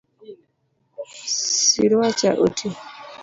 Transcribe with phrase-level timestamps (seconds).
[1.63, 2.67] Siruacha oti